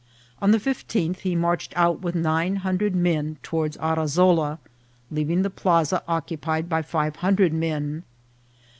[0.41, 4.57] On the fifteenth he marched out with nine hundred men toward Arazola,
[5.11, 8.01] leaving the plaza occupied by five hundred men.